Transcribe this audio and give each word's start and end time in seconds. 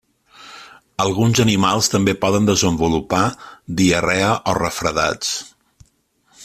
Alguns 1.03 1.41
animals 1.43 1.89
també 1.95 2.15
poden 2.23 2.49
desenvolupar 2.51 3.21
diarrea 3.83 4.35
o 4.53 4.57
refredats. 4.63 5.37